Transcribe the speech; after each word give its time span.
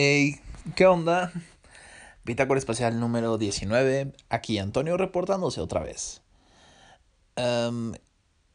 Hey, 0.00 0.40
¿qué 0.76 0.86
onda? 0.86 1.32
Bitácora 2.24 2.56
Espacial 2.56 3.00
número 3.00 3.36
19. 3.36 4.12
Aquí 4.28 4.58
Antonio 4.58 4.96
reportándose 4.96 5.60
otra 5.60 5.80
vez. 5.80 6.22
Em, 7.34 7.94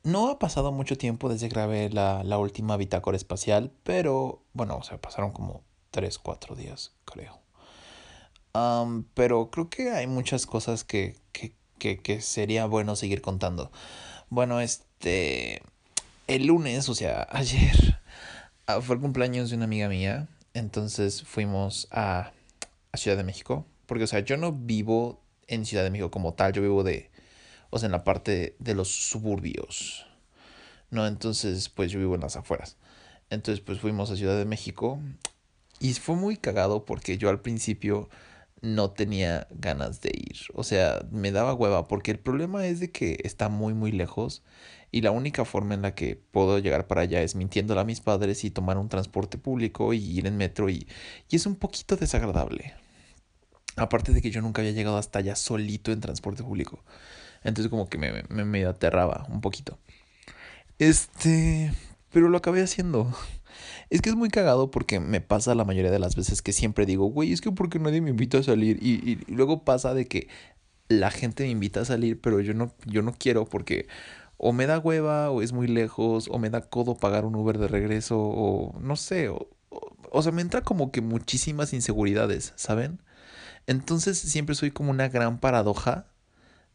no 0.04 0.30
ha 0.30 0.40
pasado 0.40 0.72
mucho 0.72 0.98
tiempo 0.98 1.28
desde 1.28 1.50
que 1.50 1.56
grabé 1.56 1.90
la, 1.90 2.24
la 2.24 2.38
última 2.38 2.78
Bitácora 2.78 3.18
Espacial, 3.18 3.74
pero 3.84 4.42
bueno, 4.54 4.78
o 4.78 4.84
sea, 4.84 5.02
pasaron 5.02 5.34
como 5.34 5.66
3, 5.92 6.18
4 6.18 6.56
días, 6.56 6.94
creo. 7.04 7.42
Em, 8.54 9.04
pero 9.14 9.52
creo 9.52 9.70
que 9.70 9.92
hay 9.92 10.08
muchas 10.08 10.46
cosas 10.46 10.86
que, 10.86 11.18
que, 11.34 11.54
que, 11.78 12.00
que 12.00 12.22
sería 12.22 12.68
bueno 12.68 12.96
seguir 12.96 13.22
contando. 13.22 13.70
Bueno, 14.30 14.62
este. 14.62 15.62
El 16.28 16.46
lunes, 16.46 16.88
o 16.88 16.96
sea, 16.96 17.28
ayer, 17.32 18.00
ah, 18.66 18.80
fue 18.80 18.96
el 18.96 19.02
cumpleaños 19.02 19.50
de 19.50 19.58
una 19.58 19.66
amiga 19.66 19.90
mía. 19.90 20.30
Entonces 20.54 21.24
fuimos 21.24 21.88
a, 21.92 22.32
a 22.92 22.98
Ciudad 22.98 23.18
de 23.18 23.24
México. 23.24 23.66
Porque, 23.86 24.06
o 24.06 24.08
sea, 24.08 24.20
yo 24.20 24.38
no 24.38 24.52
vivo 24.52 25.22
en 25.48 25.66
Ciudad 25.66 25.84
de 25.84 25.90
México 25.90 26.12
como 26.12 26.34
tal. 26.34 26.54
Yo 26.54 26.62
vivo 26.62 26.84
de. 26.84 27.12
O 27.70 27.80
sea, 27.80 27.88
en 27.88 27.92
la 27.92 28.04
parte 28.04 28.56
de 28.60 28.76
los 28.76 28.90
suburbios. 28.90 30.06
No, 30.92 31.08
entonces, 31.08 31.70
pues 31.70 31.92
yo 31.92 32.00
vivo 32.00 32.16
en 32.16 32.22
las 32.22 32.36
afueras. 32.36 32.78
Entonces, 33.30 33.64
pues 33.64 33.80
fuimos 33.80 34.12
a 34.12 34.16
Ciudad 34.16 34.38
de 34.38 34.46
México. 34.46 35.00
Y 35.80 35.94
fue 35.96 36.16
muy 36.16 36.38
cagado 36.38 36.86
porque 36.86 37.18
yo 37.18 37.30
al 37.30 37.42
principio 37.42 38.10
no 38.64 38.92
tenía 38.92 39.48
ganas 39.52 40.02
de 40.02 40.12
ir. 40.16 40.38
O 40.56 40.64
sea, 40.64 41.06
me 41.12 41.32
daba 41.32 41.54
hueva 41.54 41.88
porque 41.88 42.12
el 42.12 42.20
problema 42.20 42.66
es 42.66 42.80
de 42.80 42.92
que 42.92 43.20
está 43.24 43.50
muy 43.50 43.74
muy 43.74 43.92
lejos 43.92 44.42
y 44.90 45.02
la 45.02 45.12
única 45.12 45.44
forma 45.46 45.74
en 45.76 45.82
la 45.82 45.96
que 45.96 46.16
puedo 46.16 46.60
llegar 46.60 46.88
para 46.88 47.02
allá 47.02 47.22
es 47.22 47.36
mintiéndole 47.36 47.82
a 47.82 47.84
mis 47.84 48.00
padres 48.00 48.44
y 48.46 48.52
tomar 48.52 48.78
un 48.78 48.88
transporte 48.90 49.38
público 49.38 49.94
y 49.94 50.00
ir 50.00 50.28
en 50.28 50.38
metro 50.38 50.70
y, 50.70 50.88
y 51.30 51.36
es 51.36 51.46
un 51.46 51.58
poquito 51.58 51.98
desagradable. 51.98 52.74
Aparte 53.76 54.14
de 54.14 54.22
que 54.22 54.32
yo 54.32 54.42
nunca 54.42 54.62
había 54.62 54.72
llegado 54.72 54.98
hasta 54.98 55.20
allá 55.20 55.36
solito 55.36 55.92
en 55.92 56.00
transporte 56.00 56.44
público. 56.44 56.84
Entonces 57.44 57.70
como 57.70 57.90
que 57.90 57.98
me, 57.98 58.24
me 58.30 58.46
medio 58.46 58.70
aterraba 58.70 59.26
un 59.30 59.42
poquito. 59.42 59.78
Este, 60.80 61.74
pero 62.12 62.30
lo 62.30 62.38
acabé 62.38 62.62
haciendo. 62.64 63.14
Es 63.94 64.02
que 64.02 64.10
es 64.10 64.16
muy 64.16 64.30
cagado 64.30 64.72
porque 64.72 65.00
me 65.00 65.22
pasa 65.22 65.54
la 65.54 65.66
mayoría 65.66 65.92
de 65.92 66.00
las 66.00 66.16
veces 66.16 66.42
que 66.42 66.52
siempre 66.52 66.88
digo, 66.88 67.06
güey, 67.06 67.32
es 67.32 67.42
que 67.42 67.52
porque 67.52 67.78
nadie 67.78 68.02
me 68.02 68.10
invita 68.10 68.40
a 68.40 68.44
salir. 68.44 68.80
Y, 68.82 68.94
y, 69.08 69.20
luego 69.32 69.66
pasa 69.66 69.94
de 69.94 70.08
que 70.08 70.30
la 70.88 71.12
gente 71.12 71.44
me 71.44 71.52
invita 71.52 71.82
a 71.82 71.86
salir, 71.86 72.20
pero 72.20 72.40
yo 72.40 72.56
no, 72.56 72.74
yo 72.88 73.04
no 73.04 73.14
quiero 73.14 73.46
porque 73.46 73.88
o 74.38 74.52
me 74.52 74.66
da 74.66 74.80
hueva, 74.80 75.30
o 75.30 75.44
es 75.44 75.54
muy 75.54 75.68
lejos, 75.68 76.28
o 76.32 76.40
me 76.40 76.50
da 76.50 76.62
codo 76.62 76.96
pagar 76.98 77.24
un 77.24 77.36
Uber 77.36 77.60
de 77.60 77.68
regreso, 77.68 78.18
o 78.20 78.80
no 78.80 78.96
sé, 78.96 79.30
o, 79.30 79.48
o, 80.12 80.24
sea, 80.24 80.32
me 80.32 80.42
entra 80.42 80.62
como 80.62 80.92
que 80.92 81.02
muchísimas 81.02 81.72
inseguridades, 81.72 82.54
¿saben? 82.56 83.00
Entonces 83.68 84.18
siempre 84.18 84.56
soy 84.56 84.72
como 84.72 84.90
una 84.90 85.10
gran 85.10 85.40
paradoja 85.40 86.08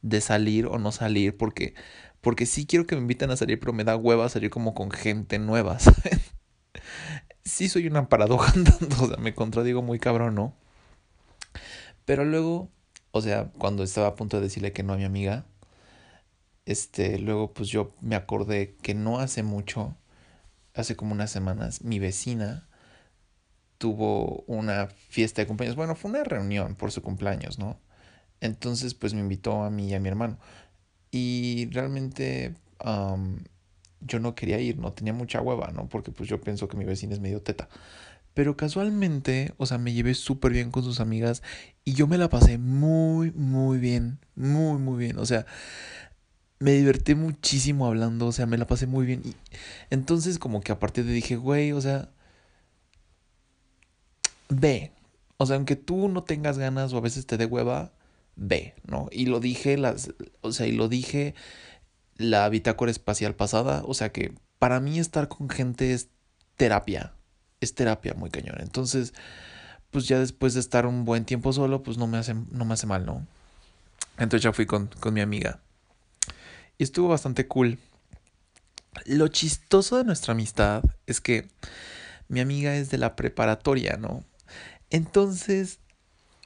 de 0.03 0.20
salir 0.20 0.66
o 0.66 0.78
no 0.78 0.92
salir, 0.92 1.36
porque, 1.36 1.75
porque 2.20 2.47
sí 2.47 2.64
quiero 2.66 2.86
que 2.86 2.94
me 2.97 3.03
inviten 3.03 3.32
a 3.32 3.36
salir, 3.36 3.58
pero 3.58 3.72
me 3.72 3.82
da 3.84 3.97
hueva 3.97 4.28
salir 4.28 4.50
como 4.50 4.75
con 4.75 4.92
gente 4.92 5.41
nueva, 5.41 5.78
¿saben? 5.80 6.20
Sí 7.44 7.69
soy 7.69 7.86
una 7.86 8.08
paradoja 8.08 8.52
o 9.00 9.06
sea, 9.08 9.16
me 9.19 9.34
contradigo 9.34 9.83
muy 9.83 9.98
cabrón, 9.98 10.34
¿no? 10.34 10.55
Pero 12.05 12.25
luego, 12.25 12.70
o 13.10 13.20
sea, 13.20 13.50
cuando 13.58 13.83
estaba 13.83 14.08
a 14.08 14.14
punto 14.14 14.38
de 14.38 14.44
decirle 14.44 14.72
que 14.72 14.83
no 14.83 14.94
a 14.94 14.97
mi 14.97 15.05
amiga, 15.05 15.47
este, 16.66 17.19
luego 17.19 17.52
pues 17.52 17.69
yo 17.69 17.92
me 18.00 18.16
acordé 18.16 18.77
que 18.83 18.94
no 18.94 19.19
hace 19.20 19.42
mucho, 19.42 19.97
hace 20.75 20.97
como 20.97 21.12
unas 21.12 21.30
semanas, 21.30 21.83
mi 21.83 21.98
vecina 21.98 22.69
tuvo 23.78 24.44
una 24.47 24.88
fiesta 24.88 25.42
de 25.42 25.47
cumpleaños. 25.47 25.77
Bueno, 25.77 25.94
fue 25.94 26.10
una 26.10 26.25
reunión 26.25 26.75
por 26.75 26.92
su 26.92 27.03
cumpleaños, 27.03 27.58
¿no? 27.58 27.78
Entonces, 28.41 28.94
pues 28.94 29.14
me 29.14 29.20
invitó 29.20 29.62
a 29.62 29.71
mí 29.71 29.88
y 29.88 29.94
a 29.94 30.00
mi 30.00 30.09
hermano. 30.09 30.38
Y 31.10 31.69
realmente 31.72 32.54
yo 34.00 34.20
no 34.20 34.34
quería 34.34 34.60
ir, 34.60 34.78
no 34.78 34.92
tenía 34.92 35.12
mucha 35.12 35.41
hueva, 35.41 35.70
¿no? 35.72 35.88
Porque 35.88 36.10
pues 36.12 36.28
yo 36.28 36.41
pienso 36.41 36.69
que 36.69 36.76
mi 36.76 36.84
vecina 36.84 37.14
es 37.14 37.20
medio 37.20 37.42
teta. 37.42 37.69
Pero 38.34 38.56
casualmente, 38.56 39.53
o 39.56 39.66
sea, 39.66 39.78
me 39.78 39.92
llevé 39.92 40.14
súper 40.14 40.53
bien 40.53 40.70
con 40.70 40.84
sus 40.84 41.00
amigas 41.00 41.42
y 41.84 41.94
yo 41.94 42.06
me 42.06 42.19
la 42.19 42.28
pasé 42.28 42.59
muy, 42.59 43.32
muy 43.32 43.78
bien, 43.78 44.20
muy, 44.36 44.78
muy 44.78 44.98
bien. 44.98 45.19
O 45.19 45.26
sea, 45.26 45.44
me 46.60 46.72
divertí 46.72 47.14
muchísimo 47.14 47.86
hablando, 47.86 48.26
o 48.26 48.32
sea, 48.32 48.47
me 48.47 48.59
la 48.59 48.66
pasé 48.66 48.86
muy 48.86 49.06
bien. 49.06 49.22
Y 49.25 49.34
entonces 49.91 50.38
como 50.38 50.60
que 50.60 50.72
a 50.72 50.78
partir 50.78 51.04
de 51.04 51.12
dije, 51.12 51.36
güey, 51.36 51.72
o 51.72 51.80
sea, 51.80 52.10
ve. 54.48 54.92
O 55.36 55.47
sea, 55.47 55.56
aunque 55.56 55.76
tú 55.76 56.09
no 56.09 56.25
tengas 56.25 56.59
ganas 56.59 56.92
o 56.92 56.98
a 56.98 57.00
veces 57.00 57.26
te 57.26 57.36
dé 57.36 57.47
hueva, 57.47 57.92
ve, 58.36 58.75
¿no? 58.86 59.09
Y 59.12 59.26
lo 59.26 59.41
dije, 59.41 59.76
las, 59.76 60.12
o 60.41 60.53
sea, 60.53 60.66
y 60.66 60.72
lo 60.72 60.88
dije 60.88 61.34
la 62.18 62.48
bitácora 62.48 62.90
espacial 62.90 63.34
pasada, 63.34 63.82
o 63.86 63.94
sea 63.94 64.10
que 64.12 64.34
para 64.58 64.80
mí 64.80 64.98
estar 64.98 65.28
con 65.28 65.48
gente 65.48 65.94
es 65.94 66.08
terapia, 66.56 67.14
es 67.60 67.74
terapia 67.74 68.14
muy 68.14 68.28
cañón. 68.30 68.56
Entonces, 68.60 69.14
pues 69.90 70.06
ya 70.06 70.18
después 70.18 70.54
de 70.54 70.60
estar 70.60 70.84
un 70.84 71.04
buen 71.04 71.24
tiempo 71.24 71.52
solo, 71.52 71.82
pues 71.82 71.96
no 71.96 72.06
me 72.06 72.18
hace, 72.18 72.34
no 72.34 72.64
me 72.64 72.74
hace 72.74 72.86
mal, 72.86 73.06
¿no? 73.06 73.26
Entonces 74.18 74.42
ya 74.42 74.52
fui 74.52 74.66
con, 74.66 74.88
con 74.88 75.14
mi 75.14 75.20
amiga. 75.20 75.60
Y 76.76 76.82
estuvo 76.82 77.08
bastante 77.08 77.46
cool. 77.46 77.78
Lo 79.06 79.28
chistoso 79.28 79.96
de 79.96 80.04
nuestra 80.04 80.32
amistad 80.32 80.82
es 81.06 81.20
que 81.20 81.48
mi 82.26 82.40
amiga 82.40 82.74
es 82.76 82.90
de 82.90 82.98
la 82.98 83.16
preparatoria, 83.16 83.96
¿no? 83.96 84.24
Entonces, 84.90 85.78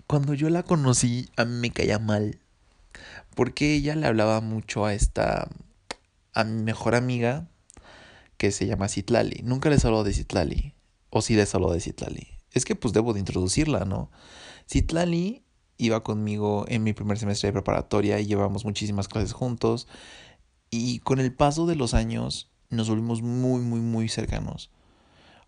cuando 0.06 0.34
yo 0.34 0.50
la 0.50 0.62
conocí, 0.62 1.30
a 1.36 1.44
mí 1.44 1.54
me 1.54 1.70
caía 1.70 1.98
mal. 1.98 2.38
Porque 3.34 3.74
ella 3.74 3.94
le 3.94 4.06
hablaba 4.06 4.40
mucho 4.40 4.84
a 4.84 4.94
esta, 4.94 5.48
a 6.32 6.44
mi 6.44 6.62
mejor 6.62 6.94
amiga, 6.94 7.48
que 8.36 8.50
se 8.50 8.66
llama 8.66 8.88
Citlali. 8.88 9.42
Nunca 9.44 9.70
les 9.70 9.84
habló 9.84 10.04
de 10.04 10.12
Citlali. 10.12 10.74
O 11.10 11.22
sí 11.22 11.34
les 11.34 11.54
habló 11.54 11.72
de 11.72 11.80
Citlali. 11.80 12.28
Es 12.50 12.64
que 12.64 12.74
pues 12.74 12.92
debo 12.92 13.12
de 13.12 13.20
introducirla, 13.20 13.84
¿no? 13.84 14.10
Citlali 14.68 15.44
iba 15.76 16.02
conmigo 16.02 16.64
en 16.68 16.82
mi 16.82 16.92
primer 16.92 17.18
semestre 17.18 17.48
de 17.48 17.52
preparatoria 17.52 18.20
y 18.20 18.26
llevamos 18.26 18.64
muchísimas 18.64 19.08
clases 19.08 19.32
juntos. 19.32 19.88
Y 20.70 21.00
con 21.00 21.20
el 21.20 21.34
paso 21.34 21.66
de 21.66 21.76
los 21.76 21.94
años 21.94 22.50
nos 22.70 22.88
volvimos 22.88 23.22
muy, 23.22 23.60
muy, 23.60 23.80
muy 23.80 24.08
cercanos. 24.08 24.70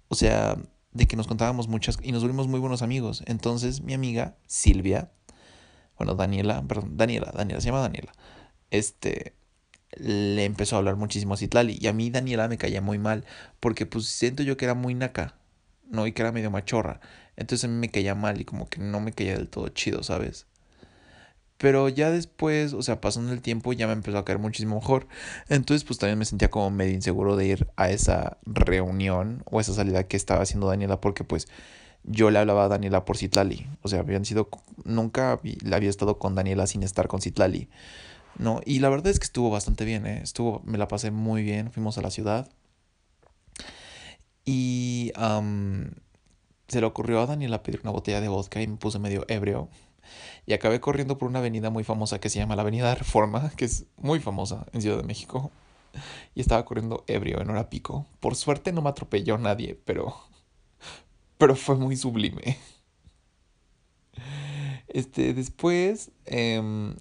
O 0.08 0.14
sea, 0.14 0.56
de 0.92 1.06
que 1.06 1.16
nos 1.16 1.26
contábamos 1.26 1.68
muchas 1.68 1.98
y 2.02 2.12
nos 2.12 2.22
volvimos 2.22 2.48
muy 2.48 2.60
buenos 2.60 2.82
amigos. 2.82 3.22
Entonces 3.26 3.82
mi 3.82 3.94
amiga 3.94 4.36
Silvia, 4.46 5.10
bueno, 5.98 6.14
Daniela, 6.14 6.62
perdón, 6.66 6.96
Daniela, 6.96 7.32
Daniela, 7.34 7.60
se 7.60 7.66
llama 7.66 7.80
Daniela, 7.80 8.12
este, 8.70 9.34
le 9.96 10.44
empezó 10.44 10.76
a 10.76 10.78
hablar 10.78 10.96
muchísimo 10.96 11.34
a 11.34 11.36
Citlali. 11.36 11.78
Y 11.80 11.86
a 11.86 11.92
mí 11.92 12.10
Daniela 12.10 12.48
me 12.48 12.58
caía 12.58 12.80
muy 12.80 12.98
mal, 12.98 13.24
porque 13.60 13.86
pues 13.86 14.06
siento 14.06 14.42
yo 14.42 14.56
que 14.56 14.64
era 14.64 14.74
muy 14.74 14.94
naca, 14.94 15.36
¿no? 15.90 16.06
Y 16.06 16.12
que 16.12 16.22
era 16.22 16.32
medio 16.32 16.50
machorra. 16.50 17.00
Entonces 17.36 17.64
a 17.64 17.68
mí 17.68 17.74
me 17.74 17.90
caía 17.90 18.14
mal 18.14 18.40
y 18.40 18.44
como 18.44 18.68
que 18.68 18.80
no 18.80 19.00
me 19.00 19.12
caía 19.12 19.36
del 19.36 19.48
todo 19.48 19.68
chido, 19.68 20.02
¿sabes? 20.02 20.46
Pero 21.56 21.88
ya 21.88 22.10
después, 22.10 22.72
o 22.72 22.82
sea, 22.82 23.00
pasando 23.00 23.32
el 23.32 23.40
tiempo 23.40 23.72
ya 23.72 23.86
me 23.86 23.92
empezó 23.92 24.18
a 24.18 24.24
caer 24.24 24.38
muchísimo 24.38 24.76
mejor. 24.76 25.06
Entonces 25.48 25.84
pues 25.84 25.98
también 25.98 26.18
me 26.18 26.24
sentía 26.24 26.50
como 26.50 26.70
medio 26.70 26.92
inseguro 26.94 27.36
de 27.36 27.46
ir 27.46 27.68
a 27.76 27.90
esa 27.90 28.38
reunión 28.44 29.42
o 29.46 29.60
esa 29.60 29.72
salida 29.72 30.04
que 30.04 30.16
estaba 30.16 30.42
haciendo 30.42 30.68
Daniela 30.68 31.00
porque 31.00 31.24
pues 31.24 31.48
yo 32.04 32.30
le 32.30 32.38
hablaba 32.38 32.64
a 32.64 32.68
Daniela 32.68 33.04
por 33.04 33.16
Citlali. 33.16 33.66
O 33.82 33.88
sea, 33.88 34.00
habían 34.00 34.24
sido, 34.24 34.48
nunca 34.84 35.40
le 35.42 35.74
había 35.74 35.90
estado 35.90 36.18
con 36.18 36.34
Daniela 36.34 36.66
sin 36.66 36.82
estar 36.82 37.08
con 37.08 37.20
Citlali. 37.20 37.68
¿no? 38.38 38.60
Y 38.64 38.80
la 38.80 38.88
verdad 38.88 39.08
es 39.08 39.18
que 39.18 39.24
estuvo 39.24 39.50
bastante 39.50 39.84
bien, 39.84 40.06
¿eh? 40.06 40.20
Estuvo, 40.22 40.60
me 40.64 40.78
la 40.78 40.88
pasé 40.88 41.10
muy 41.10 41.42
bien, 41.42 41.70
fuimos 41.70 41.98
a 41.98 42.02
la 42.02 42.10
ciudad. 42.10 42.48
Y 44.44 45.12
se 46.68 46.80
le 46.80 46.86
ocurrió 46.86 47.20
a 47.20 47.26
Daniela 47.26 47.62
pedir 47.62 47.80
una 47.82 47.92
botella 47.92 48.20
de 48.20 48.28
vodka 48.28 48.60
y 48.60 48.66
me 48.66 48.76
puse 48.76 48.98
medio 48.98 49.24
ebrio. 49.28 49.68
Y 50.46 50.52
acabé 50.52 50.80
corriendo 50.80 51.16
por 51.16 51.28
una 51.28 51.38
avenida 51.38 51.70
muy 51.70 51.84
famosa 51.84 52.18
que 52.20 52.28
se 52.28 52.38
llama 52.38 52.56
la 52.56 52.62
Avenida 52.62 52.94
Reforma, 52.94 53.50
que 53.56 53.64
es 53.64 53.86
muy 53.96 54.20
famosa 54.20 54.66
en 54.72 54.82
Ciudad 54.82 54.98
de 54.98 55.04
México. 55.04 55.50
Y 56.34 56.40
estaba 56.40 56.64
corriendo 56.64 57.04
ebrio 57.06 57.40
en 57.40 57.48
hora 57.48 57.70
pico. 57.70 58.06
Por 58.20 58.34
suerte 58.34 58.72
no 58.72 58.82
me 58.82 58.90
atropelló 58.90 59.38
nadie, 59.38 59.78
pero. 59.84 60.14
Pero 61.38 61.56
fue 61.56 61.76
muy 61.76 61.96
sublime. 61.96 62.58
Este, 64.88 65.34
después 65.34 66.12
eh, 66.24 66.94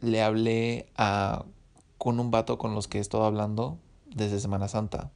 le 0.00 0.22
hablé 0.22 0.88
a, 0.96 1.44
con 1.96 2.18
un 2.18 2.30
vato 2.30 2.58
con 2.58 2.74
los 2.74 2.88
que 2.88 2.98
he 2.98 3.00
estado 3.00 3.24
hablando 3.24 3.78
desde 4.06 4.40
Semana 4.40 4.68
Santa. 4.68 5.12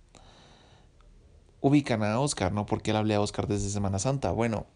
Ubican 1.60 2.02
a 2.02 2.20
Oscar, 2.20 2.52
¿no? 2.52 2.66
Porque 2.66 2.92
le 2.92 2.98
hablé 2.98 3.14
a 3.14 3.20
Oscar 3.20 3.48
desde 3.48 3.70
Semana 3.70 3.98
Santa. 3.98 4.30
Bueno, 4.30 4.66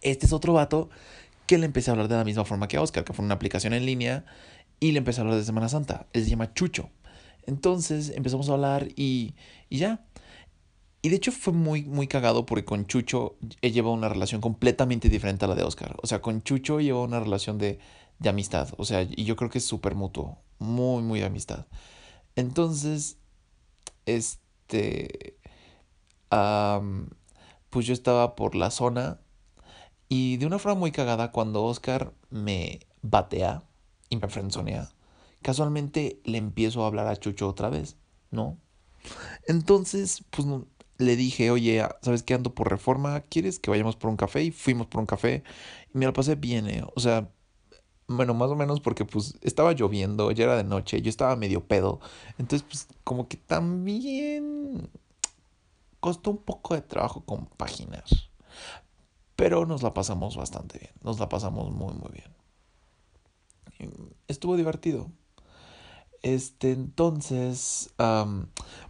este 0.00 0.26
es 0.26 0.32
otro 0.32 0.52
vato 0.52 0.88
que 1.46 1.58
le 1.58 1.66
empecé 1.66 1.90
a 1.90 1.92
hablar 1.92 2.08
de 2.08 2.16
la 2.16 2.24
misma 2.24 2.44
forma 2.44 2.68
que 2.68 2.76
a 2.76 2.82
Oscar, 2.82 3.04
que 3.04 3.12
fue 3.12 3.24
una 3.24 3.34
aplicación 3.34 3.72
en 3.74 3.84
línea, 3.84 4.24
y 4.80 4.92
le 4.92 4.98
empecé 4.98 5.20
a 5.20 5.24
hablar 5.24 5.38
de 5.38 5.44
Semana 5.44 5.68
Santa. 5.68 6.06
Él 6.12 6.24
se 6.24 6.30
llama 6.30 6.54
Chucho. 6.54 6.90
Entonces 7.46 8.10
empezamos 8.10 8.48
a 8.48 8.52
hablar 8.52 8.88
y, 8.94 9.34
y 9.68 9.78
ya. 9.78 10.04
Y 11.08 11.10
de 11.10 11.16
hecho 11.16 11.32
fue 11.32 11.54
muy, 11.54 11.84
muy 11.84 12.06
cagado 12.06 12.44
porque 12.44 12.66
con 12.66 12.84
Chucho 12.84 13.38
he 13.62 13.70
llevado 13.70 13.94
una 13.94 14.10
relación 14.10 14.42
completamente 14.42 15.08
diferente 15.08 15.46
a 15.46 15.48
la 15.48 15.54
de 15.54 15.62
Oscar. 15.62 15.96
O 16.02 16.06
sea, 16.06 16.20
con 16.20 16.42
Chucho 16.42 16.80
llevo 16.80 17.02
una 17.02 17.18
relación 17.18 17.56
de, 17.56 17.78
de 18.18 18.28
amistad. 18.28 18.68
O 18.76 18.84
sea, 18.84 19.00
y 19.00 19.24
yo 19.24 19.34
creo 19.34 19.48
que 19.48 19.56
es 19.56 19.64
súper 19.64 19.94
mutuo. 19.94 20.36
Muy, 20.58 21.02
muy 21.02 21.22
amistad. 21.22 21.64
Entonces, 22.36 23.16
este... 24.04 25.38
pues 27.70 27.86
yo 27.86 27.94
estaba 27.94 28.36
por 28.36 28.54
la 28.54 28.70
zona 28.70 29.18
y 30.10 30.36
de 30.36 30.44
una 30.44 30.58
forma 30.58 30.78
muy 30.78 30.92
cagada 30.92 31.32
cuando 31.32 31.64
Oscar 31.64 32.12
me 32.28 32.80
batea 33.00 33.62
y 34.10 34.18
me 34.18 34.28
frenzonea, 34.28 34.90
casualmente 35.40 36.20
le 36.24 36.36
empiezo 36.36 36.84
a 36.84 36.86
hablar 36.86 37.06
a 37.06 37.16
Chucho 37.16 37.48
otra 37.48 37.70
vez, 37.70 37.96
¿no? 38.30 38.58
Entonces, 39.46 40.22
pues 40.28 40.46
le 40.98 41.16
dije, 41.16 41.50
oye, 41.50 41.84
¿sabes 42.02 42.22
qué 42.22 42.34
ando 42.34 42.54
por 42.54 42.70
reforma? 42.70 43.20
¿Quieres 43.22 43.58
que 43.60 43.70
vayamos 43.70 43.96
por 43.96 44.10
un 44.10 44.16
café? 44.16 44.42
Y 44.44 44.50
fuimos 44.52 44.86
por 44.88 45.00
un 45.00 45.06
café 45.06 45.44
y 45.94 45.98
me 45.98 46.06
lo 46.06 46.12
pasé 46.12 46.34
bien, 46.36 46.68
¿eh? 46.68 46.84
O 46.96 47.00
sea, 47.00 47.30
bueno, 48.08 48.34
más 48.34 48.50
o 48.50 48.56
menos 48.56 48.80
porque 48.80 49.04
pues 49.04 49.38
estaba 49.42 49.72
lloviendo, 49.74 50.30
ya 50.32 50.44
era 50.44 50.56
de 50.56 50.64
noche, 50.64 51.02
yo 51.02 51.10
estaba 51.10 51.36
medio 51.36 51.66
pedo. 51.66 52.00
Entonces, 52.38 52.66
pues 52.68 52.88
como 53.04 53.28
que 53.28 53.36
también 53.38 54.90
costó 56.00 56.30
un 56.30 56.38
poco 56.38 56.74
de 56.74 56.82
trabajo 56.82 57.24
compaginar. 57.24 58.04
Pero 59.36 59.64
nos 59.66 59.82
la 59.82 59.94
pasamos 59.94 60.36
bastante 60.36 60.78
bien, 60.78 60.92
nos 61.02 61.18
la 61.20 61.28
pasamos 61.28 61.70
muy, 61.70 61.94
muy 61.94 62.10
bien. 62.12 62.30
Estuvo 64.26 64.56
divertido. 64.56 65.10
Este, 66.34 66.72
entonces, 66.72 67.90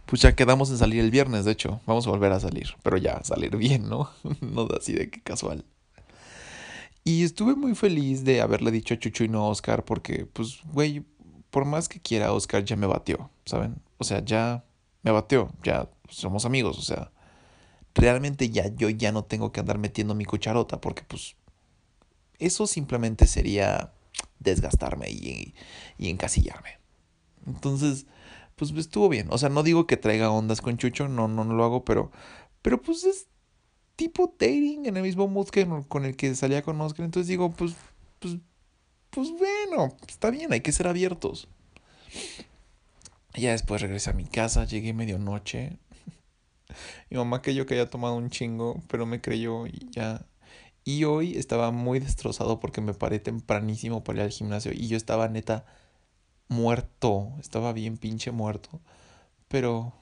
pues 0.05 0.21
ya 0.21 0.35
quedamos 0.35 0.69
en 0.71 0.77
salir 0.77 0.99
el 0.99 1.09
viernes, 1.09 1.45
de 1.45 1.51
hecho, 1.51 1.79
vamos 1.85 2.05
a 2.05 2.09
volver 2.09 2.33
a 2.33 2.39
salir, 2.39 2.75
pero 2.83 2.97
ya 2.97 3.23
salir 3.23 3.55
bien, 3.55 3.87
¿no? 3.87 4.09
no 4.41 4.67
así 4.77 4.93
de 4.93 5.09
casual. 5.09 5.63
Y 7.05 7.23
estuve 7.23 7.55
muy 7.55 7.75
feliz 7.75 8.25
de 8.25 8.41
haberle 8.41 8.71
dicho 8.71 8.93
a 8.93 8.99
Chucho 8.99 9.23
y 9.23 9.29
no 9.29 9.45
a 9.45 9.47
Oscar, 9.47 9.85
porque, 9.85 10.25
pues, 10.25 10.59
güey, 10.73 11.05
por 11.49 11.63
más 11.63 11.87
que 11.87 12.01
quiera, 12.01 12.33
Oscar 12.33 12.65
ya 12.65 12.75
me 12.75 12.87
batió, 12.87 13.29
¿saben? 13.45 13.81
O 13.97 14.03
sea, 14.03 14.23
ya 14.23 14.65
me 15.03 15.11
batió, 15.11 15.49
ya 15.63 15.89
somos 16.09 16.43
amigos, 16.43 16.77
o 16.77 16.81
sea, 16.81 17.11
realmente 17.95 18.49
ya 18.49 18.67
yo 18.67 18.89
ya 18.89 19.13
no 19.13 19.23
tengo 19.23 19.53
que 19.53 19.61
andar 19.61 19.77
metiendo 19.77 20.13
mi 20.13 20.25
cucharota, 20.25 20.81
porque, 20.81 21.03
pues, 21.03 21.37
eso 22.37 22.67
simplemente 22.67 23.27
sería 23.27 23.93
desgastarme 24.39 25.09
y, 25.09 25.53
y 25.97 26.09
encasillarme. 26.09 26.78
Entonces, 27.47 28.05
pues 28.55 28.71
estuvo 28.71 29.09
bien. 29.09 29.27
O 29.31 29.37
sea, 29.37 29.49
no 29.49 29.63
digo 29.63 29.87
que 29.87 29.97
traiga 29.97 30.31
ondas 30.31 30.61
con 30.61 30.77
Chucho, 30.77 31.07
no, 31.07 31.27
no, 31.27 31.43
no 31.45 31.53
lo 31.53 31.63
hago, 31.63 31.85
pero, 31.85 32.11
pero 32.61 32.81
pues 32.81 33.03
es 33.05 33.27
tipo 33.95 34.33
dating 34.39 34.85
en 34.85 34.97
el 34.97 35.03
mismo 35.03 35.27
mood 35.27 35.49
que 35.49 35.67
con 35.87 36.05
el 36.05 36.15
que 36.15 36.35
salía 36.35 36.61
con 36.61 36.79
Oscar. 36.81 37.05
Entonces 37.05 37.27
digo, 37.27 37.51
pues, 37.51 37.73
pues, 38.19 38.37
pues 39.09 39.31
bueno, 39.31 39.95
está 40.07 40.29
bien, 40.29 40.53
hay 40.53 40.61
que 40.61 40.71
ser 40.71 40.87
abiertos. 40.87 41.47
Ya 43.33 43.51
después 43.51 43.81
regresé 43.81 44.09
a 44.09 44.13
mi 44.13 44.25
casa, 44.25 44.65
llegué 44.65 44.93
medianoche. 44.93 45.77
Mi 47.09 47.17
mamá 47.17 47.41
creyó 47.41 47.65
que 47.65 47.75
había 47.75 47.89
tomado 47.89 48.15
un 48.15 48.29
chingo, 48.29 48.81
pero 48.87 49.05
me 49.05 49.21
creyó 49.21 49.67
y 49.67 49.89
ya. 49.91 50.25
Y 50.83 51.03
hoy 51.03 51.37
estaba 51.37 51.71
muy 51.71 51.99
destrozado 51.99 52.59
porque 52.59 52.81
me 52.81 52.93
paré 52.93 53.19
tempranísimo 53.19 54.03
para 54.03 54.19
ir 54.19 54.23
al 54.23 54.31
gimnasio 54.31 54.71
y 54.73 54.87
yo 54.87 54.97
estaba 54.97 55.27
neta 55.27 55.65
muerto, 56.49 57.31
estaba 57.39 57.71
bien 57.71 57.97
pinche 57.97 58.31
muerto, 58.31 58.81
pero 59.47 59.93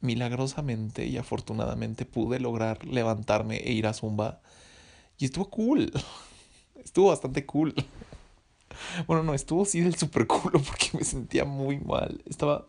milagrosamente 0.00 1.06
y 1.06 1.16
afortunadamente 1.16 2.06
pude 2.06 2.38
lograr 2.38 2.84
levantarme 2.84 3.56
e 3.56 3.72
ir 3.72 3.86
a 3.86 3.94
Zumba 3.94 4.40
y 5.18 5.26
estuvo 5.26 5.50
cool, 5.50 5.92
estuvo 6.82 7.08
bastante 7.08 7.44
cool. 7.44 7.74
Bueno, 9.06 9.22
no, 9.22 9.34
estuvo 9.34 9.62
así 9.62 9.80
del 9.80 9.94
super 9.94 10.26
culo 10.26 10.60
porque 10.60 10.90
me 10.94 11.04
sentía 11.04 11.44
muy 11.44 11.78
mal, 11.78 12.20
estaba, 12.26 12.66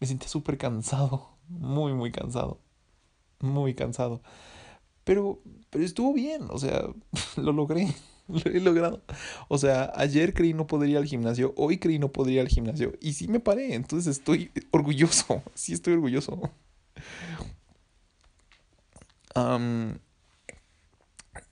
me 0.00 0.06
sentía 0.06 0.28
súper 0.28 0.56
cansado, 0.56 1.28
muy, 1.46 1.92
muy 1.92 2.10
cansado, 2.10 2.58
muy 3.40 3.74
cansado. 3.74 4.22
Pero, 5.04 5.42
pero 5.68 5.84
estuvo 5.84 6.14
bien, 6.14 6.46
o 6.48 6.58
sea, 6.58 6.84
lo 7.36 7.52
logré. 7.52 7.94
Lo 8.44 8.50
he 8.50 8.60
logrado. 8.60 9.02
O 9.48 9.58
sea, 9.58 9.92
ayer 9.94 10.34
creí 10.34 10.54
no 10.54 10.66
poder 10.66 10.90
ir 10.90 10.96
al 10.96 11.06
gimnasio, 11.06 11.54
hoy 11.56 11.78
creí 11.78 11.98
no 11.98 12.12
poder 12.12 12.34
ir 12.34 12.40
al 12.40 12.48
gimnasio 12.48 12.92
y 13.00 13.14
sí 13.14 13.28
me 13.28 13.40
paré, 13.40 13.74
entonces 13.74 14.18
estoy 14.18 14.50
orgulloso, 14.70 15.42
sí 15.54 15.72
estoy 15.72 15.94
orgulloso. 15.94 16.50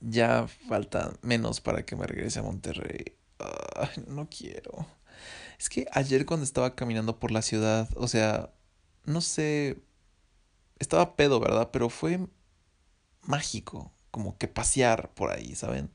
ya 0.01 0.47
falta 0.67 1.13
menos 1.21 1.61
para 1.61 1.85
que 1.85 1.95
me 1.95 2.07
regrese 2.07 2.39
a 2.39 2.43
Monterrey. 2.43 3.15
no 4.07 4.27
quiero. 4.29 4.87
Es 5.57 5.69
que 5.69 5.87
ayer 5.91 6.25
cuando 6.25 6.43
estaba 6.45 6.75
caminando 6.75 7.19
por 7.19 7.31
la 7.31 7.41
ciudad, 7.41 7.89
o 7.95 8.07
sea, 8.07 8.53
no 9.05 9.21
sé, 9.21 9.83
estaba 10.79 11.15
pedo, 11.15 11.39
¿verdad? 11.39 11.69
Pero 11.71 11.89
fue 11.89 12.27
mágico, 13.23 13.93
como 14.11 14.37
que 14.37 14.47
pasear 14.47 15.13
por 15.13 15.31
ahí, 15.31 15.55
¿saben? 15.55 15.91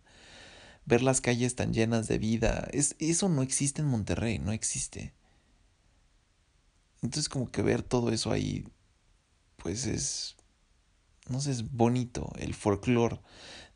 Ver 0.86 1.02
las 1.02 1.20
calles 1.20 1.54
tan 1.54 1.72
llenas 1.72 2.08
de 2.08 2.18
vida. 2.18 2.68
Es, 2.72 2.96
eso 2.98 3.28
no 3.28 3.42
existe 3.42 3.82
en 3.82 3.88
Monterrey, 3.88 4.38
no 4.38 4.52
existe. 4.52 5.14
Entonces 7.02 7.28
como 7.28 7.50
que 7.50 7.62
ver 7.62 7.82
todo 7.82 8.10
eso 8.10 8.32
ahí, 8.32 8.66
pues 9.56 9.86
es, 9.86 10.36
no 11.28 11.40
sé, 11.40 11.50
es 11.50 11.70
bonito. 11.70 12.32
El 12.38 12.54
folclore 12.54 13.20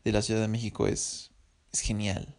de 0.05 0.13
la 0.13 0.23
Ciudad 0.23 0.41
de 0.41 0.49
México 0.49 0.87
es, 0.87 1.31
es 1.73 1.81
genial. 1.81 2.37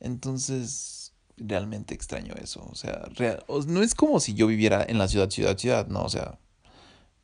Entonces, 0.00 1.12
realmente 1.36 1.94
extraño 1.94 2.34
eso. 2.34 2.66
O 2.70 2.74
sea, 2.74 3.08
no 3.66 3.82
es 3.82 3.94
como 3.94 4.20
si 4.20 4.34
yo 4.34 4.46
viviera 4.46 4.84
en 4.88 4.98
la 4.98 5.08
ciudad, 5.08 5.30
ciudad, 5.30 5.56
ciudad, 5.56 5.86
no, 5.88 6.02
o 6.02 6.08
sea, 6.08 6.38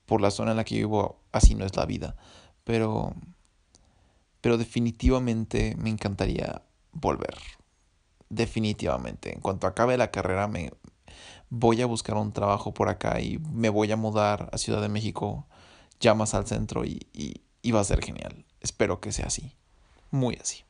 por 0.06 0.20
la 0.20 0.30
zona 0.30 0.52
en 0.52 0.56
la 0.58 0.64
que 0.64 0.76
vivo, 0.76 1.20
así 1.32 1.54
no 1.54 1.64
es 1.64 1.76
la 1.76 1.86
vida. 1.86 2.16
Pero 2.64 3.14
pero 4.44 4.58
definitivamente 4.58 5.74
me 5.78 5.88
encantaría 5.88 6.60
volver. 6.92 7.34
Definitivamente. 8.28 9.32
En 9.32 9.40
cuanto 9.40 9.66
acabe 9.66 9.96
la 9.96 10.10
carrera 10.10 10.48
me 10.48 10.70
voy 11.48 11.80
a 11.80 11.86
buscar 11.86 12.18
un 12.18 12.30
trabajo 12.30 12.74
por 12.74 12.90
acá 12.90 13.22
y 13.22 13.38
me 13.38 13.70
voy 13.70 13.90
a 13.90 13.96
mudar 13.96 14.50
a 14.52 14.58
Ciudad 14.58 14.82
de 14.82 14.90
México 14.90 15.46
ya 15.98 16.12
más 16.12 16.34
al 16.34 16.46
centro 16.46 16.84
y, 16.84 17.08
y, 17.14 17.70
va 17.70 17.80
a 17.80 17.84
ser 17.84 18.04
genial. 18.04 18.44
Espero 18.60 19.00
que 19.00 19.12
sea 19.12 19.28
así. 19.28 19.56
Muy 20.10 20.36
así. 20.36 20.62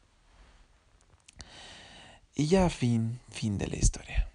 Y 2.37 2.47
ya 2.47 2.71
fin, 2.71 3.19
fin 3.28 3.59
de 3.59 3.66
la 3.66 3.76
historia. 3.76 4.31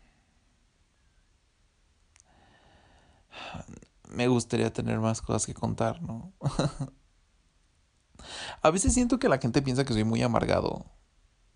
Me 4.09 4.27
gustaría 4.27 4.73
tener 4.73 4.99
más 4.99 5.21
cosas 5.21 5.45
que 5.45 5.53
contar, 5.53 6.01
¿no? 6.01 6.33
A 8.61 8.71
veces 8.71 8.93
siento 8.93 9.19
que 9.19 9.29
la 9.29 9.39
gente 9.39 9.61
piensa 9.61 9.85
que 9.85 9.93
soy 9.93 10.03
muy 10.03 10.21
amargado. 10.21 10.85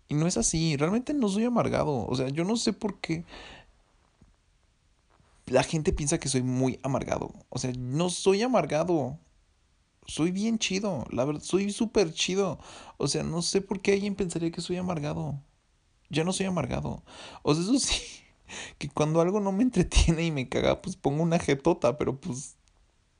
Y 0.08 0.14
no 0.14 0.26
es 0.26 0.36
así, 0.36 0.76
realmente 0.76 1.14
no 1.14 1.28
soy 1.28 1.44
amargado. 1.44 2.06
O 2.06 2.14
sea, 2.14 2.28
yo 2.28 2.44
no 2.44 2.56
sé 2.56 2.72
por 2.72 3.00
qué 3.00 3.24
la 5.46 5.62
gente 5.62 5.92
piensa 5.92 6.18
que 6.18 6.28
soy 6.28 6.42
muy 6.42 6.78
amargado. 6.82 7.32
O 7.48 7.58
sea, 7.58 7.72
no 7.76 8.10
soy 8.10 8.42
amargado. 8.42 9.18
Soy 10.06 10.32
bien 10.32 10.58
chido, 10.58 11.06
la 11.10 11.24
verdad, 11.24 11.42
soy 11.42 11.70
súper 11.72 12.12
chido. 12.12 12.58
O 12.98 13.08
sea, 13.08 13.22
no 13.22 13.40
sé 13.40 13.62
por 13.62 13.80
qué 13.80 13.92
alguien 13.92 14.14
pensaría 14.14 14.50
que 14.50 14.60
soy 14.60 14.76
amargado. 14.76 15.40
Yo 16.10 16.24
no 16.24 16.32
soy 16.32 16.46
amargado. 16.46 17.02
O 17.42 17.54
sea, 17.54 17.62
eso 17.64 17.78
sí, 17.78 18.00
que 18.78 18.88
cuando 18.88 19.20
algo 19.20 19.40
no 19.40 19.52
me 19.52 19.62
entretiene 19.62 20.26
y 20.26 20.30
me 20.30 20.48
caga, 20.48 20.82
pues 20.82 20.96
pongo 20.96 21.22
una 21.22 21.38
jetota, 21.38 21.96
pero 21.96 22.20
pues 22.20 22.56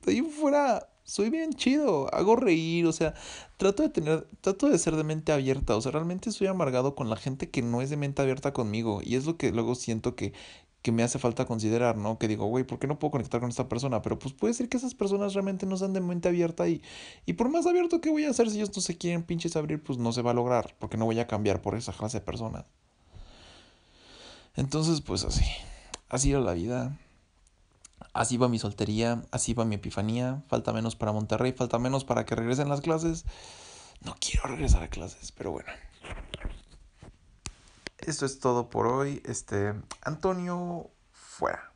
ahí 0.07 0.21
fuera 0.21 0.87
soy 1.05 1.29
bien 1.29 1.53
chido, 1.53 2.13
hago 2.13 2.35
reír, 2.35 2.87
o 2.87 2.91
sea, 2.91 3.13
trato 3.57 3.83
de 3.83 3.89
tener, 3.89 4.27
trato 4.41 4.69
de 4.69 4.77
ser 4.79 4.95
de 4.95 5.03
mente 5.03 5.31
abierta, 5.31 5.75
o 5.75 5.81
sea, 5.81 5.91
realmente 5.91 6.31
soy 6.31 6.47
amargado 6.47 6.95
con 6.95 7.09
la 7.09 7.15
gente 7.15 7.49
que 7.49 7.61
no 7.61 7.81
es 7.81 7.89
de 7.91 7.97
mente 7.97 8.21
abierta 8.21 8.53
conmigo, 8.53 9.01
y 9.03 9.15
es 9.15 9.25
lo 9.25 9.37
que 9.37 9.51
luego 9.51 9.75
siento 9.75 10.15
que, 10.15 10.33
que 10.81 10.91
me 10.91 11.03
hace 11.03 11.19
falta 11.19 11.45
considerar, 11.45 11.95
¿no? 11.97 12.17
Que 12.17 12.27
digo, 12.27 12.45
güey, 12.47 12.63
¿por 12.63 12.79
qué 12.79 12.87
no 12.87 12.99
puedo 12.99 13.11
conectar 13.11 13.39
con 13.39 13.49
esta 13.49 13.69
persona? 13.69 14.01
Pero 14.01 14.19
pues 14.19 14.33
puede 14.33 14.53
ser 14.55 14.67
que 14.67 14.77
esas 14.77 14.95
personas 14.95 15.33
realmente 15.33 15.65
no 15.65 15.77
sean 15.77 15.93
de 15.93 16.01
mente 16.01 16.27
abierta 16.27 16.67
y, 16.67 16.81
y 17.25 17.33
por 17.33 17.49
más 17.49 17.67
abierto 17.67 18.01
que 18.01 18.09
voy 18.09 18.25
a 18.25 18.31
hacer 18.31 18.49
si 18.49 18.57
ellos 18.57 18.75
no 18.75 18.81
se 18.81 18.97
quieren 18.97 19.23
pinches 19.23 19.55
abrir, 19.55 19.81
pues 19.81 19.99
no 19.99 20.11
se 20.11 20.21
va 20.23 20.31
a 20.31 20.35
lograr, 20.35 20.75
porque 20.79 20.97
no 20.97 21.05
voy 21.05 21.19
a 21.19 21.27
cambiar 21.27 21.61
por 21.61 21.75
esa 21.75 21.93
clase 21.93 22.19
de 22.19 22.25
personas. 22.25 22.65
Entonces, 24.55 25.01
pues 25.01 25.23
así, 25.23 25.43
así 26.09 26.31
era 26.31 26.39
la 26.39 26.53
vida. 26.53 26.97
Así 28.15 28.37
va 28.37 28.47
mi 28.47 28.59
soltería, 28.59 29.21
así 29.31 29.53
va 29.53 29.65
mi 29.65 29.75
epifanía. 29.75 30.41
Falta 30.47 30.71
menos 30.71 30.95
para 30.95 31.11
Monterrey, 31.11 31.51
falta 31.51 31.79
menos 31.79 32.05
para 32.05 32.25
que 32.25 32.33
regresen 32.33 32.69
las 32.69 32.79
clases. 32.79 33.25
No 33.99 34.15
quiero 34.21 34.47
regresar 34.47 34.83
a 34.83 34.87
clases, 34.87 35.33
pero 35.33 35.51
bueno. 35.51 35.69
Esto 37.97 38.25
es 38.25 38.39
todo 38.39 38.69
por 38.69 38.87
hoy. 38.87 39.21
Este, 39.25 39.73
Antonio, 40.01 40.89
fuera. 41.11 41.73